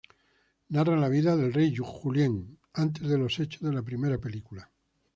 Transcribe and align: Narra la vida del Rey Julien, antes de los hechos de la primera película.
Narra 0.77 0.95
la 1.03 1.09
vida 1.09 1.35
del 1.37 1.53
Rey 1.53 1.75
Julien, 1.77 2.57
antes 2.73 3.07
de 3.07 3.19
los 3.19 3.39
hechos 3.39 3.61
de 3.61 3.71
la 3.73 3.83
primera 3.83 4.17
película. 4.17 4.71